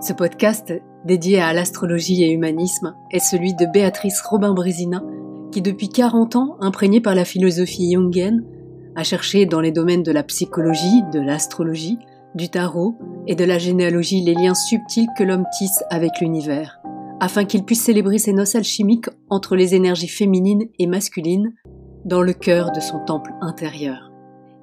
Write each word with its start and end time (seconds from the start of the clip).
Ce 0.00 0.12
podcast, 0.12 0.72
dédié 1.04 1.40
à 1.40 1.52
l'astrologie 1.52 2.22
et 2.22 2.30
humanisme, 2.30 2.94
est 3.10 3.18
celui 3.18 3.54
de 3.54 3.66
Béatrice 3.66 4.20
Robin-Brésina, 4.20 5.02
qui 5.50 5.60
depuis 5.60 5.88
40 5.88 6.36
ans, 6.36 6.56
imprégnée 6.60 7.00
par 7.00 7.14
la 7.14 7.24
philosophie 7.24 7.92
jungienne, 7.92 8.44
a 8.94 9.02
cherché 9.02 9.44
dans 9.46 9.60
les 9.60 9.72
domaines 9.72 10.02
de 10.02 10.12
la 10.12 10.22
psychologie, 10.22 11.02
de 11.12 11.20
l'astrologie, 11.20 11.98
du 12.34 12.48
tarot 12.48 12.94
et 13.26 13.34
de 13.34 13.44
la 13.44 13.58
généalogie 13.58 14.22
les 14.22 14.34
liens 14.34 14.54
subtils 14.54 15.08
que 15.16 15.24
l'homme 15.24 15.46
tisse 15.56 15.82
avec 15.90 16.20
l'univers, 16.20 16.80
afin 17.20 17.44
qu'il 17.44 17.64
puisse 17.64 17.82
célébrer 17.82 18.18
ses 18.18 18.32
noces 18.32 18.54
alchimiques 18.54 19.10
entre 19.30 19.56
les 19.56 19.74
énergies 19.74 20.08
féminines 20.08 20.68
et 20.78 20.86
masculines 20.86 21.54
dans 22.04 22.22
le 22.22 22.32
cœur 22.32 22.70
de 22.70 22.80
son 22.80 23.00
temple 23.00 23.32
intérieur. 23.40 24.12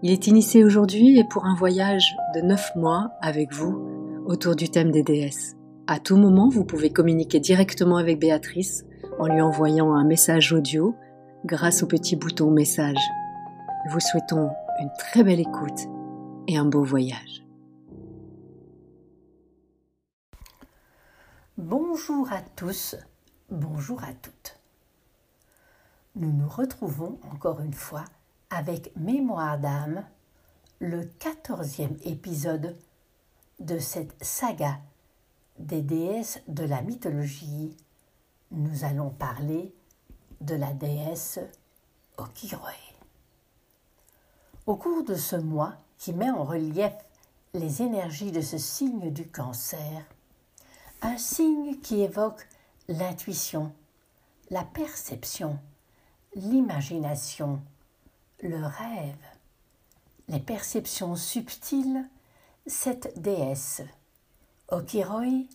Il 0.02 0.11
est 0.11 0.27
initié 0.27 0.63
aujourd'hui 0.63 1.20
et 1.20 1.23
pour 1.29 1.45
un 1.45 1.55
voyage 1.55 2.16
de 2.36 2.41
9 2.41 2.71
mois 2.75 3.11
avec 3.21 3.54
vous 3.54 3.95
autour 4.26 4.55
du 4.55 4.70
thème 4.70 4.92
des 4.92 5.04
déesses. 5.04 5.55
À 5.88 6.00
tout 6.00 6.18
moment, 6.18 6.50
vous 6.50 6.65
pouvez 6.65 6.92
communiquer 6.92 7.39
directement 7.39 7.97
avec 7.97 8.20
Béatrice 8.20 8.86
en 9.20 9.28
lui 9.28 9.42
envoyant 9.42 9.93
un 9.93 10.04
message 10.04 10.51
audio 10.51 10.96
grâce 11.46 11.84
au 11.84 11.88
petit 11.88 12.15
bouton 12.15 12.51
message. 12.51 12.98
Nous 13.86 13.92
vous 13.92 14.00
souhaitons 14.00 14.50
une 14.79 14.89
très 14.98 15.24
belle 15.24 15.39
écoute 15.39 15.79
et 16.48 16.57
un 16.57 16.65
beau 16.65 16.84
voyage. 16.84 17.43
Bonjour 21.57 22.32
à 22.34 22.42
tous, 22.56 22.96
bonjour 23.50 24.04
à 24.04 24.14
toutes. 24.21 24.60
Nous 26.15 26.32
nous 26.32 26.50
retrouvons 26.50 27.20
encore 27.32 27.62
une 27.62 27.73
fois 27.73 28.06
avec 28.50 28.92
Mémoire 28.98 29.60
d'âme, 29.60 30.04
le 30.79 31.04
quatorzième 31.20 31.96
épisode 32.03 32.76
de 33.59 33.80
cette 33.80 34.23
saga 34.23 34.80
des 35.59 35.81
déesses 35.81 36.41
de 36.47 36.64
la 36.64 36.81
mythologie, 36.81 37.75
nous 38.52 38.84
allons 38.84 39.09
parler 39.09 39.73
de 40.42 40.56
la 40.56 40.73
déesse 40.73 41.39
Okiroe. 42.17 42.59
Au 44.66 44.75
cours 44.75 45.03
de 45.03 45.16
ce 45.16 45.36
mois 45.36 45.75
qui 45.97 46.14
met 46.14 46.30
en 46.30 46.44
relief 46.44 46.94
les 47.53 47.81
énergies 47.81 48.31
de 48.31 48.42
ce 48.42 48.58
signe 48.58 49.12
du 49.12 49.28
cancer, 49.28 50.06
un 51.02 51.17
signe 51.17 51.80
qui 51.80 52.02
évoque 52.02 52.47
l'intuition, 52.88 53.72
la 54.50 54.64
perception, 54.64 55.59
l'imagination, 56.36 57.62
le 58.42 58.66
rêve, 58.66 59.16
les 60.28 60.40
perceptions 60.40 61.16
subtiles 61.16 62.08
cette 62.68 63.22
déesse, 63.22 63.84
Okiroi, 64.70 65.46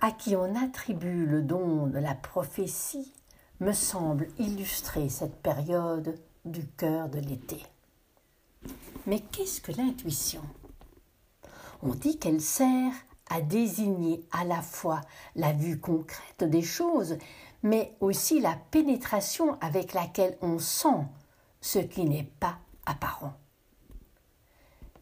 à 0.00 0.12
qui 0.12 0.36
on 0.36 0.54
attribue 0.54 1.24
le 1.24 1.40
don 1.40 1.86
de 1.86 1.98
la 1.98 2.14
prophétie, 2.14 3.12
me 3.60 3.72
semble 3.72 4.28
illustrer 4.38 5.08
cette 5.08 5.36
période 5.36 6.18
du 6.44 6.66
cœur 6.66 7.08
de 7.08 7.18
l'été. 7.18 7.64
Mais 9.06 9.20
qu'est-ce 9.20 9.62
que 9.62 9.72
l'intuition? 9.72 10.42
On 11.82 11.94
dit 11.94 12.18
qu'elle 12.18 12.42
sert 12.42 12.92
à 13.30 13.40
désigner 13.40 14.22
à 14.32 14.44
la 14.44 14.60
fois 14.60 15.00
la 15.34 15.52
vue 15.52 15.80
concrète 15.80 16.44
des 16.44 16.62
choses, 16.62 17.16
mais 17.62 17.96
aussi 18.00 18.40
la 18.40 18.56
pénétration 18.70 19.58
avec 19.60 19.94
laquelle 19.94 20.36
on 20.42 20.58
sent 20.58 21.06
ce 21.62 21.78
qui 21.78 22.04
n'est 22.04 22.30
pas 22.38 22.58
apparent. 22.84 23.34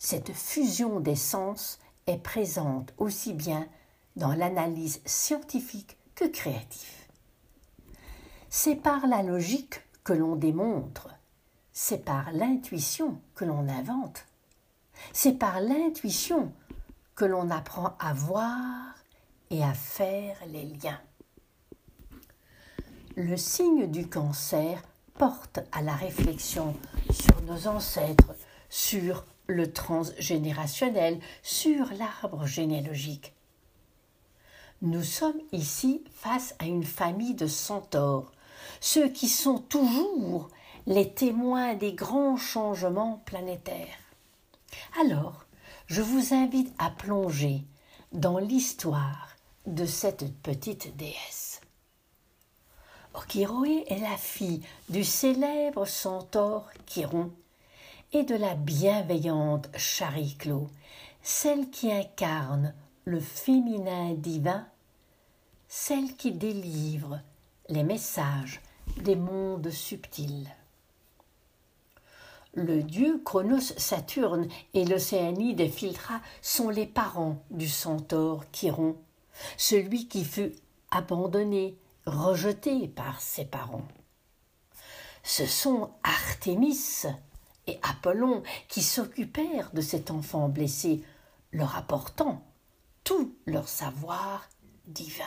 Cette 0.04 0.34
fusion 0.34 1.00
des 1.00 1.16
sens 1.16 1.78
est 2.06 2.18
présente 2.18 2.92
aussi 2.98 3.32
bien 3.32 3.66
dans 4.16 4.34
l'analyse 4.34 5.00
scientifique 5.06 5.96
que 6.14 6.26
créative. 6.26 7.08
C'est 8.50 8.76
par 8.76 9.06
la 9.06 9.22
logique 9.22 9.80
que 10.04 10.12
l'on 10.12 10.36
démontre, 10.36 11.08
c'est 11.72 12.04
par 12.04 12.32
l'intuition 12.32 13.18
que 13.34 13.46
l'on 13.46 13.66
invente, 13.66 14.26
c'est 15.14 15.38
par 15.38 15.62
l'intuition 15.62 16.52
que 17.14 17.24
l'on 17.24 17.48
apprend 17.48 17.96
à 17.98 18.12
voir 18.12 18.94
et 19.48 19.64
à 19.64 19.72
faire 19.72 20.36
les 20.48 20.64
liens. 20.64 21.00
Le 23.16 23.38
signe 23.38 23.90
du 23.90 24.06
cancer 24.06 24.82
porte 25.14 25.60
à 25.72 25.80
la 25.80 25.94
réflexion 25.94 26.76
sur 27.10 27.40
nos 27.44 27.68
ancêtres, 27.68 28.34
sur 28.68 29.24
le 29.46 29.72
transgénérationnel, 29.72 31.20
sur 31.42 31.86
l'arbre 31.98 32.46
généalogique. 32.46 33.34
Nous 34.82 35.02
sommes 35.02 35.40
ici 35.52 36.02
face 36.14 36.54
à 36.58 36.66
une 36.66 36.84
famille 36.84 37.34
de 37.34 37.46
centaures, 37.46 38.32
ceux 38.80 39.08
qui 39.08 39.28
sont 39.28 39.58
toujours 39.58 40.48
les 40.86 41.12
témoins 41.12 41.74
des 41.74 41.92
grands 41.92 42.36
changements 42.36 43.22
planétaires. 43.24 43.98
Alors, 45.00 45.46
je 45.86 46.02
vous 46.02 46.34
invite 46.34 46.74
à 46.78 46.90
plonger 46.90 47.62
dans 48.12 48.38
l'histoire 48.38 49.36
de 49.66 49.86
cette 49.86 50.32
petite 50.42 50.96
déesse. 50.96 51.60
Okiroé 53.14 53.84
est 53.88 54.00
la 54.00 54.16
fille 54.16 54.62
du 54.88 55.04
célèbre 55.04 55.86
centaure 55.86 56.68
Chiron, 56.86 57.30
et 58.14 58.22
de 58.22 58.36
la 58.36 58.54
bienveillante 58.54 59.68
Chariclo, 59.76 60.68
celle 61.20 61.68
qui 61.70 61.90
incarne 61.90 62.72
le 63.04 63.18
féminin 63.18 64.14
divin, 64.14 64.64
celle 65.66 66.14
qui 66.14 66.30
délivre 66.30 67.20
les 67.68 67.82
messages 67.82 68.62
des 68.98 69.16
mondes 69.16 69.68
subtils. 69.68 70.48
Le 72.54 72.84
dieu 72.84 73.20
Chronos 73.24 73.74
Saturne 73.76 74.46
et 74.74 74.84
l'Océanie 74.84 75.56
Philtra 75.68 76.20
sont 76.40 76.70
les 76.70 76.86
parents 76.86 77.42
du 77.50 77.68
centaure 77.68 78.44
Chiron, 78.52 78.96
celui 79.56 80.06
qui 80.06 80.24
fut 80.24 80.52
abandonné, 80.92 81.76
rejeté 82.06 82.86
par 82.86 83.20
ses 83.20 83.44
parents. 83.44 83.88
Ce 85.24 85.46
sont 85.46 85.90
Artémis, 86.04 87.06
et 87.66 87.78
Apollon 87.82 88.42
qui 88.68 88.82
s'occupèrent 88.82 89.70
de 89.72 89.80
cet 89.80 90.10
enfant 90.10 90.48
blessé, 90.48 91.02
leur 91.52 91.76
apportant 91.76 92.42
tout 93.04 93.34
leur 93.46 93.68
savoir 93.68 94.48
divin. 94.86 95.24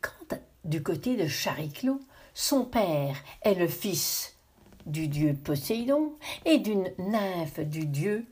Quant 0.00 0.38
du 0.64 0.82
côté 0.82 1.16
de 1.16 1.28
Chariclo, 1.28 2.00
son 2.34 2.64
père 2.64 3.16
est 3.42 3.54
le 3.54 3.68
fils 3.68 4.36
du 4.86 5.08
dieu 5.08 5.34
Poséidon 5.34 6.16
et 6.44 6.58
d'une 6.58 6.90
nymphe 6.98 7.60
du 7.60 7.86
dieu 7.86 8.26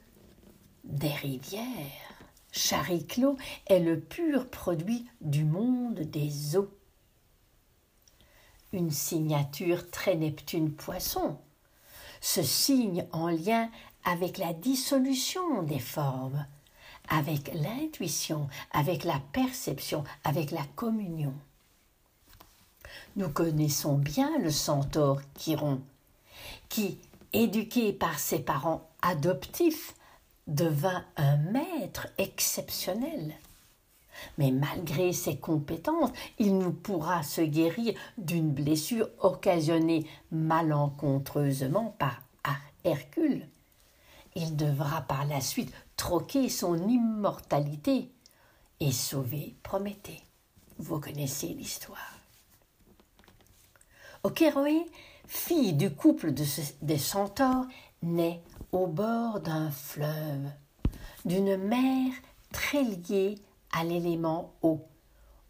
des 0.84 1.12
rivières. 1.12 2.10
Chariclo 2.52 3.36
est 3.66 3.78
le 3.78 4.00
pur 4.00 4.48
produit 4.48 5.08
du 5.20 5.44
monde 5.44 6.00
des 6.00 6.56
eaux. 6.56 6.70
Une 8.72 8.90
signature 8.90 9.90
très 9.90 10.16
Neptune 10.16 10.72
poisson, 10.72 11.38
ce 12.20 12.42
signe 12.42 13.06
en 13.12 13.28
lien 13.28 13.70
avec 14.04 14.38
la 14.38 14.52
dissolution 14.52 15.62
des 15.62 15.78
formes, 15.78 16.46
avec 17.08 17.52
l'intuition, 17.54 18.48
avec 18.72 19.04
la 19.04 19.20
perception, 19.32 20.04
avec 20.24 20.50
la 20.50 20.64
communion. 20.76 21.34
Nous 23.16 23.28
connaissons 23.28 23.96
bien 23.96 24.38
le 24.38 24.50
centaure 24.50 25.20
Chiron, 25.36 25.80
qui, 26.68 26.98
éduqué 27.32 27.92
par 27.92 28.18
ses 28.18 28.38
parents 28.40 28.88
adoptifs, 29.02 29.94
devint 30.46 31.04
un 31.16 31.36
maître 31.36 32.08
exceptionnel. 32.18 33.34
Mais 34.38 34.50
malgré 34.50 35.12
ses 35.12 35.36
compétences, 35.36 36.10
il 36.38 36.58
ne 36.58 36.68
pourra 36.68 37.22
se 37.22 37.40
guérir 37.40 37.94
d'une 38.18 38.50
blessure 38.50 39.08
occasionnée 39.20 40.06
malencontreusement 40.30 41.94
par 41.98 42.20
Hercule. 42.84 43.46
Il 44.34 44.56
devra 44.56 45.02
par 45.02 45.26
la 45.26 45.40
suite 45.40 45.72
troquer 45.96 46.48
son 46.48 46.88
immortalité 46.88 48.10
et 48.78 48.92
sauver 48.92 49.54
Prométhée. 49.62 50.22
Vous 50.78 50.98
connaissez 50.98 51.48
l'histoire. 51.48 52.18
Okéroé, 54.22 54.86
fille 55.26 55.74
du 55.74 55.90
couple 55.90 56.32
des 56.32 56.98
centaures, 56.98 57.66
naît 58.02 58.42
au 58.72 58.86
bord 58.86 59.40
d'un 59.40 59.70
fleuve, 59.70 60.50
d'une 61.24 61.56
mer 61.56 62.12
très 62.52 62.82
liée 62.82 63.36
à 63.72 63.84
l'élément 63.84 64.54
eau, 64.62 64.86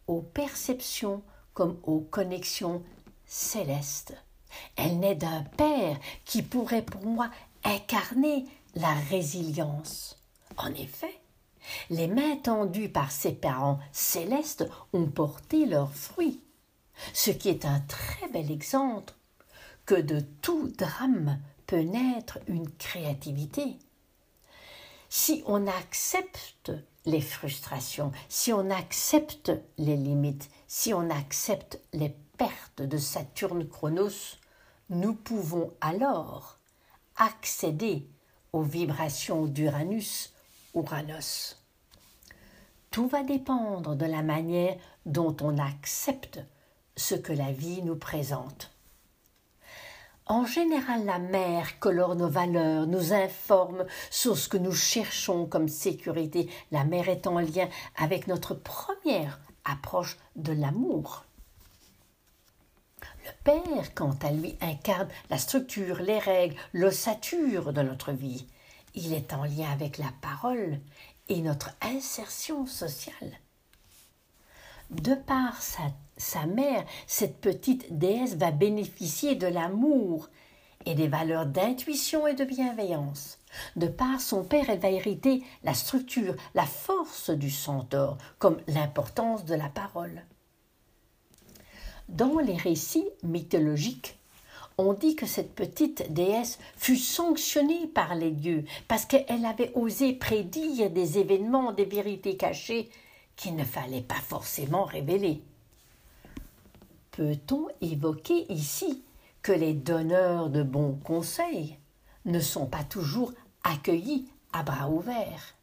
aux 0.06 0.22
perceptions 0.22 1.22
comme 1.55 1.78
aux 1.82 2.00
connexions 2.00 2.82
célestes. 3.26 4.14
Elle 4.76 4.99
naît 4.99 5.14
d'un 5.14 5.43
père 5.56 5.99
qui 6.25 6.43
pourrait 6.43 6.82
pour 6.82 7.05
moi 7.05 7.31
incarner 7.64 8.46
la 8.75 8.93
résilience. 9.11 10.17
En 10.56 10.72
effet, 10.75 11.20
Les 11.90 12.08
mains 12.08 12.37
tendues 12.37 12.88
par 12.88 13.11
ses 13.11 13.32
parents 13.32 13.78
célestes 13.93 14.67
ont 14.93 15.06
porté 15.06 15.67
leurs 15.67 15.93
fruits, 15.93 16.43
ce 17.12 17.31
qui 17.31 17.49
est 17.49 17.64
un 17.64 17.81
très 17.81 18.28
bel 18.28 18.50
exemple 18.50 19.14
que 19.87 19.94
de 19.94 20.20
tout 20.43 20.69
drame 20.78 21.40
peut 21.67 21.81
naître 21.81 22.38
une 22.46 22.70
créativité. 22.70 23.78
Si 25.08 25.43
on 25.46 25.67
accepte 25.67 26.72
les 27.06 27.20
frustrations, 27.20 28.12
si 28.29 28.52
on 28.52 28.70
accepte 28.70 29.52
les 29.79 29.97
limites, 29.97 30.50
si 30.67 30.93
on 30.93 31.11
accepte 31.11 31.81
les 31.93 32.14
pertes 32.37 32.82
de 32.82 32.99
Saturne 32.99 33.67
Chronos, 33.67 34.38
nous 34.91 35.14
pouvons 35.14 35.73
alors 35.81 36.58
accéder 37.17 38.08
aux 38.52 38.62
vibrations 38.62 39.47
d'Uranus 39.47 40.32
Uranus. 40.75 41.56
Tout 42.91 43.06
va 43.06 43.23
dépendre 43.23 43.94
de 43.94 44.06
la 44.06 44.23
manière 44.23 44.76
dont 45.06 45.37
on 45.41 45.58
accepte 45.58 46.41
ce 46.96 47.14
que 47.14 47.32
la 47.32 47.53
vie 47.53 47.82
nous 47.82 47.96
présente. 47.96 48.69
En 50.31 50.47
général, 50.47 51.06
la 51.06 51.19
mer 51.19 51.81
colore 51.81 52.15
nos 52.15 52.29
valeurs, 52.29 52.87
nous 52.87 53.12
informe 53.12 53.85
sur 54.12 54.38
ce 54.38 54.49
que 54.49 54.59
nous 54.59 54.73
cherchons 54.73 55.44
comme 55.44 55.67
sécurité. 55.67 56.49
La 56.71 56.85
mer 56.85 57.09
est 57.09 57.27
en 57.27 57.41
lien 57.41 57.69
avec 57.97 58.29
notre 58.29 58.55
première 58.55 59.41
approche 59.65 60.19
de 60.37 60.53
l'amour. 60.53 61.25
Le 63.25 63.32
Père, 63.43 63.93
quant 63.97 64.17
à 64.23 64.31
lui, 64.31 64.56
incarne 64.61 65.09
la 65.31 65.38
structure, 65.38 66.00
les 66.00 66.21
règles, 66.21 66.55
l'ossature 66.75 67.73
de 67.73 67.82
notre 67.82 68.12
vie. 68.12 68.47
Il 68.94 69.12
est 69.12 69.32
en 69.32 69.43
lien 69.43 69.69
avec 69.73 69.99
la 69.99 70.12
parole 70.21 70.79
et 71.29 71.43
notre 71.43 71.71
insertion 71.82 72.67
sociale. 72.67 73.32
De 74.91 75.15
par 75.15 75.61
sa, 75.61 75.91
sa 76.20 76.46
mère, 76.46 76.84
cette 77.06 77.40
petite 77.40 77.99
déesse 77.99 78.37
va 78.37 78.50
bénéficier 78.50 79.34
de 79.34 79.46
l'amour 79.46 80.28
et 80.87 80.94
des 80.94 81.08
valeurs 81.08 81.46
d'intuition 81.46 82.26
et 82.26 82.34
de 82.34 82.44
bienveillance. 82.44 83.38
De 83.76 83.87
par 83.87 84.20
son 84.20 84.44
père, 84.44 84.70
elle 84.70 84.78
va 84.78 84.90
hériter 84.90 85.43
la 85.64 85.75
structure, 85.75 86.34
la 86.55 86.64
force 86.64 87.31
du 87.31 87.50
centaure, 87.50 88.17
comme 88.38 88.58
l'importance 88.69 89.44
de 89.44 89.55
la 89.55 89.69
parole. 89.69 90.22
Dans 92.08 92.38
les 92.38 92.56
récits 92.56 93.08
mythologiques, 93.22 94.19
on 94.78 94.94
dit 94.94 95.14
que 95.14 95.26
cette 95.26 95.55
petite 95.55 96.12
déesse 96.12 96.58
fut 96.76 96.96
sanctionnée 96.96 97.87
par 97.87 98.14
les 98.14 98.31
dieux 98.31 98.64
parce 98.88 99.05
qu'elle 99.05 99.44
avait 99.44 99.72
osé 99.75 100.14
prédire 100.14 100.90
des 100.90 101.19
événements, 101.19 101.72
des 101.72 101.84
vérités 101.84 102.37
cachées 102.37 102.88
qu'il 103.37 103.56
ne 103.56 103.64
fallait 103.64 104.00
pas 104.00 104.14
forcément 104.14 104.84
révéler. 104.84 105.43
Peut-on 107.12 107.66
évoquer 107.80 108.50
ici 108.52 109.02
que 109.42 109.52
les 109.52 109.74
donneurs 109.74 110.48
de 110.50 110.62
bons 110.62 110.94
conseils 111.04 111.78
ne 112.24 112.40
sont 112.40 112.66
pas 112.66 112.84
toujours 112.84 113.32
accueillis 113.64 114.28
à 114.52 114.62
bras 114.62 114.88
ouverts? 114.88 115.54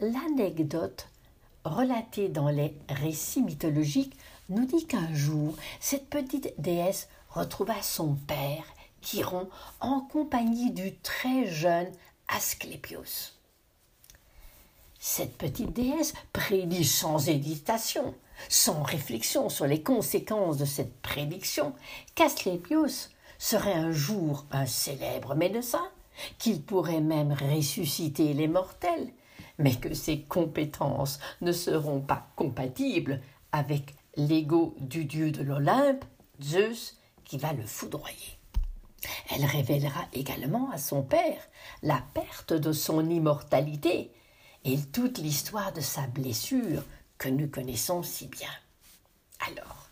L'anecdote 0.00 1.08
relatée 1.64 2.28
dans 2.28 2.48
les 2.48 2.76
récits 2.88 3.42
mythologiques 3.42 4.16
nous 4.48 4.66
dit 4.66 4.86
qu'un 4.86 5.12
jour, 5.14 5.56
cette 5.80 6.08
petite 6.08 6.52
déesse 6.58 7.08
retrouva 7.30 7.80
son 7.82 8.14
père, 8.14 8.64
Chiron, 9.00 9.48
en 9.80 10.00
compagnie 10.00 10.70
du 10.70 10.94
très 10.96 11.46
jeune 11.46 11.90
Asclépios. 12.28 13.32
Cette 14.98 15.36
petite 15.38 15.72
déesse 15.72 16.12
prédit 16.32 16.84
sans 16.84 17.28
hésitation, 17.28 18.14
sans 18.48 18.82
réflexion 18.82 19.48
sur 19.48 19.66
les 19.66 19.82
conséquences 19.82 20.58
de 20.58 20.64
cette 20.64 21.00
prédiction, 21.00 21.72
qu'Asclépios 22.14 23.10
serait 23.38 23.74
un 23.74 23.92
jour 23.92 24.46
un 24.50 24.66
célèbre 24.66 25.34
médecin, 25.34 25.86
qu'il 26.38 26.62
pourrait 26.62 27.00
même 27.00 27.32
ressusciter 27.32 28.32
les 28.32 28.48
mortels, 28.48 29.12
mais 29.58 29.74
que 29.74 29.94
ses 29.94 30.20
compétences 30.20 31.18
ne 31.40 31.52
seront 31.52 32.00
pas 32.00 32.28
compatibles 32.36 33.20
avec 33.52 33.94
l'ego 34.16 34.74
du 34.80 35.04
dieu 35.04 35.30
de 35.30 35.42
l'Olympe, 35.42 36.04
Zeus, 36.42 36.96
qui 37.24 37.38
va 37.38 37.52
le 37.52 37.64
foudroyer. 37.64 38.38
Elle 39.30 39.44
révélera 39.44 40.06
également 40.12 40.70
à 40.70 40.78
son 40.78 41.02
père 41.02 41.40
la 41.82 42.02
perte 42.14 42.52
de 42.52 42.72
son 42.72 43.08
immortalité 43.08 44.10
et 44.64 44.78
toute 44.92 45.18
l'histoire 45.18 45.72
de 45.72 45.80
sa 45.80 46.06
blessure 46.06 46.82
que 47.18 47.28
nous 47.28 47.48
connaissons 47.48 48.02
si 48.02 48.26
bien. 48.26 48.50
Alors, 49.46 49.88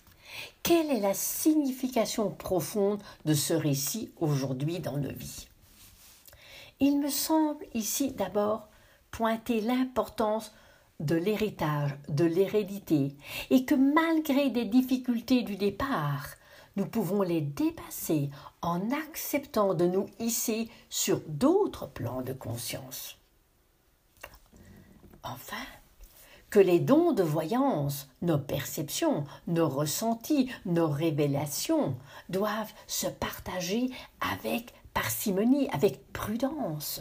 quelle 0.62 0.90
est 0.90 1.00
la 1.00 1.14
signification 1.14 2.30
profonde 2.30 3.02
de 3.24 3.34
ce 3.34 3.54
récit 3.54 4.12
aujourd'hui 4.18 4.80
dans 4.80 4.96
nos 4.96 5.12
vies? 5.12 5.48
Il 6.80 6.98
me 7.00 7.10
semble 7.10 7.64
ici 7.74 8.12
d'abord 8.12 8.68
pointer 9.10 9.60
l'importance 9.60 10.52
de 11.00 11.14
l'héritage, 11.14 11.94
de 12.08 12.24
l'hérédité, 12.24 13.14
et 13.50 13.64
que 13.64 13.74
malgré 13.74 14.50
des 14.50 14.64
difficultés 14.64 15.42
du 15.42 15.56
départ, 15.56 16.26
nous 16.76 16.86
pouvons 16.86 17.22
les 17.22 17.40
dépasser 17.40 18.30
en 18.62 18.90
acceptant 18.90 19.74
de 19.74 19.86
nous 19.86 20.08
hisser 20.18 20.68
sur 20.88 21.20
d'autres 21.28 21.86
plans 21.86 22.22
de 22.22 22.32
conscience. 22.32 23.16
Enfin, 25.22 25.64
que 26.54 26.60
les 26.60 26.78
dons 26.78 27.10
de 27.10 27.24
voyance, 27.24 28.08
nos 28.22 28.38
perceptions, 28.38 29.24
nos 29.48 29.68
ressentis, 29.68 30.52
nos 30.66 30.86
révélations 30.86 31.96
doivent 32.28 32.72
se 32.86 33.08
partager 33.08 33.90
avec 34.20 34.72
parcimonie, 34.92 35.68
avec 35.70 36.12
prudence. 36.12 37.00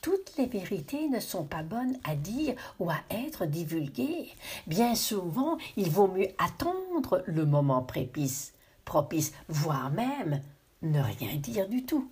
Toutes 0.00 0.38
les 0.38 0.46
vérités 0.46 1.10
ne 1.10 1.20
sont 1.20 1.44
pas 1.44 1.62
bonnes 1.62 1.98
à 2.02 2.14
dire 2.14 2.54
ou 2.78 2.88
à 2.88 2.96
être 3.10 3.44
divulguées. 3.44 4.30
Bien 4.66 4.94
souvent, 4.94 5.58
il 5.76 5.90
vaut 5.90 6.08
mieux 6.08 6.30
attendre 6.38 7.22
le 7.26 7.44
moment 7.44 7.82
propice, 7.82 8.54
propice, 8.86 9.34
voire 9.50 9.90
même 9.90 10.40
ne 10.80 11.02
rien 11.02 11.36
dire 11.36 11.68
du 11.68 11.84
tout. 11.84 12.08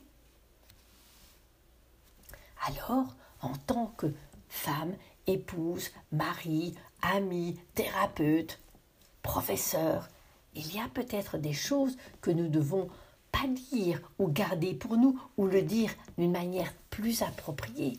Alors, 2.69 3.14
en 3.41 3.55
tant 3.67 3.94
que 3.96 4.12
femme, 4.50 4.93
épouse, 5.26 5.91
mari, 6.13 6.75
ami, 7.03 7.58
thérapeute, 7.75 8.58
professeur, 9.22 10.08
il 10.55 10.75
y 10.75 10.79
a 10.79 10.89
peut-être 10.93 11.39
des 11.39 11.53
choses 11.53 11.96
que 12.20 12.31
nous 12.31 12.49
devons 12.49 12.89
pas 13.32 13.46
dire 13.49 14.01
ou 14.19 14.29
garder 14.29 14.75
pour 14.75 14.96
nous 14.96 15.19
ou 15.37 15.46
le 15.46 15.63
dire 15.63 15.91
d'une 16.19 16.31
manière 16.31 16.72
plus 16.91 17.22
appropriée. 17.22 17.99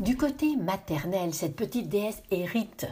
Du 0.00 0.16
côté 0.16 0.56
maternel, 0.56 1.34
cette 1.34 1.56
petite 1.56 1.88
déesse 1.88 2.22
hérite 2.30 2.86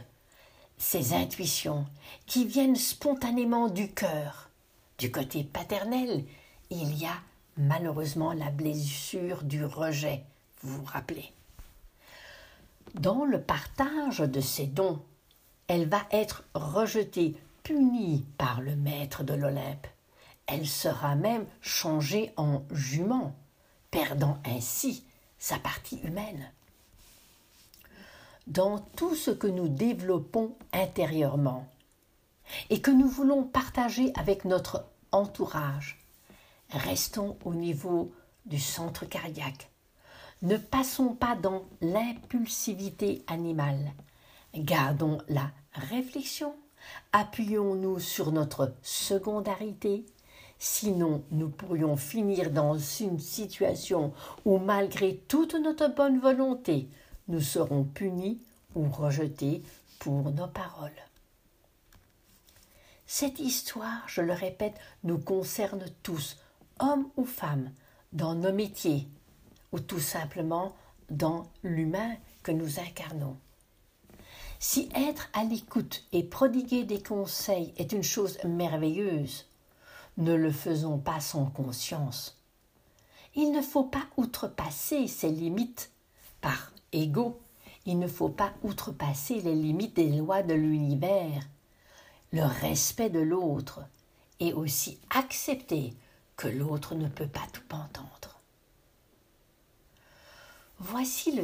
ses 0.79 1.15
intuitions 1.15 1.87
qui 2.27 2.45
viennent 2.45 2.77
spontanément 2.77 3.69
du 3.69 3.93
cœur. 3.93 4.51
Du 4.99 5.11
côté 5.11 5.45
paternel, 5.45 6.25
il 6.71 6.97
y 6.99 7.07
a 7.07 7.15
malheureusement 7.57 8.33
la 8.33 8.51
blessure 8.51 9.43
du 9.43 9.65
rejet, 9.65 10.25
vous 10.63 10.79
vous 10.79 10.85
rappelez. 10.85 11.33
Dans 12.95 13.25
le 13.25 13.41
partage 13.41 14.19
de 14.19 14.41
ses 14.41 14.67
dons, 14.67 15.03
elle 15.67 15.89
va 15.89 16.03
être 16.11 16.45
rejetée, 16.55 17.37
punie 17.63 18.27
par 18.39 18.61
le 18.61 18.77
maître 18.77 19.23
de 19.23 19.35
l'Olympe. 19.35 19.87
Elle 20.47 20.67
sera 20.67 21.15
même 21.15 21.47
changée 21.61 22.33
en 22.37 22.63
jument, 22.71 23.35
perdant 23.91 24.39
ainsi 24.45 25.05
sa 25.39 25.59
partie 25.59 26.01
humaine 26.01 26.51
dans 28.47 28.79
tout 28.79 29.15
ce 29.15 29.31
que 29.31 29.47
nous 29.47 29.69
développons 29.69 30.57
intérieurement 30.73 31.67
et 32.71 32.81
que 32.81 32.91
nous 32.91 33.09
voulons 33.09 33.45
partager 33.45 34.13
avec 34.17 34.45
notre 34.45 34.85
entourage. 35.13 36.05
Restons 36.71 37.39
au 37.45 37.55
niveau 37.55 38.13
du 38.47 38.59
centre 38.59 39.05
cardiaque. 39.07 39.72
Ne 40.43 40.57
passons 40.57 41.15
pas 41.15 41.37
dans 41.37 41.65
l'impulsivité 41.81 43.25
animale. 43.29 43.93
Gardons 44.55 45.19
la 45.29 45.51
réflexion. 45.73 46.57
Appuyons-nous 47.13 48.01
sur 48.01 48.33
notre 48.33 48.75
secondarité. 48.83 50.05
Sinon, 50.59 51.23
nous 51.31 51.49
pourrions 51.49 51.97
finir 51.97 52.51
dans 52.51 52.77
une 52.77 53.21
situation 53.21 54.13
où, 54.45 54.59
malgré 54.59 55.17
toute 55.29 55.55
notre 55.55 55.87
bonne 55.95 56.19
volonté, 56.19 56.89
nous 57.29 57.41
serons 57.41 57.85
punis 57.85 58.41
ou 58.75 58.89
rejetés 58.89 59.63
pour 60.01 60.33
nos 60.33 60.49
paroles. 60.49 60.91
Cette 63.07 63.39
histoire, 63.39 64.03
je 64.09 64.23
le 64.23 64.33
répète, 64.33 64.75
nous 65.05 65.19
concerne 65.19 65.85
tous, 66.03 66.39
hommes 66.81 67.09
ou 67.17 67.25
femmes, 67.25 67.71
dans 68.13 68.35
nos 68.35 68.53
métiers, 68.53 69.07
ou 69.73 69.81
tout 69.81 70.01
simplement 70.01 70.75
dans 71.11 71.51
l'humain 71.63 72.15
que 72.43 72.53
nous 72.53 72.79
incarnons. 72.79 73.37
Si 74.59 74.89
être 74.95 75.29
à 75.33 75.43
l'écoute 75.43 76.05
et 76.13 76.23
prodiguer 76.23 76.85
des 76.85 77.03
conseils 77.03 77.75
est 77.77 77.93
une 77.93 78.05
chose 78.05 78.39
merveilleuse, 78.45 79.47
ne 80.19 80.35
le 80.35 80.53
faisons 80.53 80.99
pas 80.99 81.21
sans 81.21 81.47
conscience. 81.47 82.39
Il 83.35 83.51
ne 83.51 83.63
faut 83.63 83.85
pas 83.85 84.05
outrepasser 84.17 85.09
ses 85.09 85.31
limites 85.31 85.91
par 86.41 86.73
ego. 86.93 87.41
Il 87.87 87.99
ne 87.99 88.07
faut 88.07 88.29
pas 88.29 88.53
outrepasser 88.63 89.41
les 89.41 89.55
limites 89.55 89.97
des 89.97 90.11
lois 90.11 90.43
de 90.43 90.55
l'univers. 90.55 91.43
Le 92.31 92.45
respect 92.45 93.11
de 93.11 93.21
l'autre 93.21 93.81
et 94.39 94.53
aussi 94.53 94.99
accepter 95.11 95.95
que 96.37 96.49
l'autre 96.49 96.95
ne 96.95 97.09
peut 97.09 97.27
pas 97.27 97.47
tout 97.53 97.75
entendre. 97.75 98.22
Voici 100.85 101.41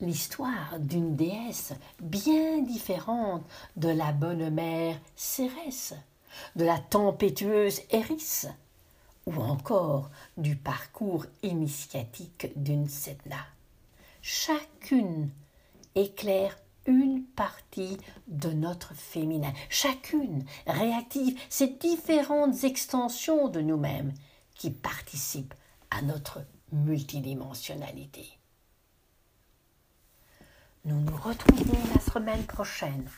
l'histoire 0.00 0.78
d'une 0.78 1.16
déesse 1.16 1.72
bien 2.00 2.62
différente 2.62 3.42
de 3.76 3.88
la 3.88 4.12
bonne 4.12 4.50
mère 4.50 4.96
Cérès, 5.16 5.94
de 6.54 6.64
la 6.64 6.78
tempétueuse 6.78 7.80
Eris, 7.90 8.46
ou 9.26 9.34
encore 9.34 10.08
du 10.36 10.54
parcours 10.54 11.26
initiatique 11.42 12.52
d'une 12.54 12.88
Sedna. 12.88 13.44
Chacune 14.22 15.30
éclaire 15.96 16.56
une 16.86 17.24
partie 17.24 17.98
de 18.28 18.50
notre 18.50 18.94
féminin, 18.94 19.52
chacune 19.68 20.44
réactive 20.64 21.36
ces 21.48 21.66
différentes 21.66 22.62
extensions 22.62 23.48
de 23.48 23.60
nous-mêmes 23.60 24.14
qui 24.54 24.70
participent 24.70 25.54
à 25.90 26.02
notre 26.02 26.44
multidimensionnalité. 26.72 28.38
Nous 30.84 31.00
nous 31.00 31.16
retrouvons 31.16 31.78
la 31.94 32.00
semaine 32.00 32.44
prochaine 32.44 33.08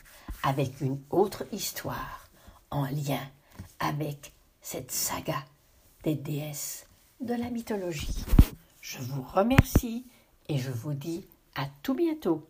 avec 0.43 0.81
une 0.81 1.01
autre 1.09 1.45
histoire 1.51 2.29
en 2.69 2.85
lien 2.85 3.21
avec 3.79 4.33
cette 4.61 4.91
saga 4.91 5.43
des 6.03 6.15
déesses 6.15 6.87
de 7.19 7.33
la 7.33 7.49
mythologie. 7.49 8.25
Je 8.81 8.97
vous 8.99 9.21
remercie 9.21 10.05
et 10.49 10.57
je 10.57 10.71
vous 10.71 10.93
dis 10.93 11.27
à 11.55 11.67
tout 11.83 11.93
bientôt. 11.93 12.47